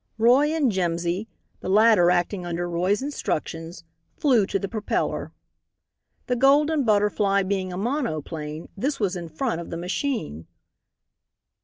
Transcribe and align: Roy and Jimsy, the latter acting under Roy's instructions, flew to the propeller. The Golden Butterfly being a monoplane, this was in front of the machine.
Roy 0.17 0.47
and 0.47 0.71
Jimsy, 0.71 1.27
the 1.59 1.69
latter 1.69 2.09
acting 2.09 2.43
under 2.43 2.67
Roy's 2.67 3.03
instructions, 3.03 3.83
flew 4.17 4.47
to 4.47 4.57
the 4.57 4.67
propeller. 4.67 5.31
The 6.25 6.35
Golden 6.35 6.83
Butterfly 6.83 7.43
being 7.43 7.71
a 7.71 7.77
monoplane, 7.77 8.69
this 8.75 8.99
was 8.99 9.15
in 9.15 9.29
front 9.29 9.61
of 9.61 9.69
the 9.69 9.77
machine. 9.77 10.47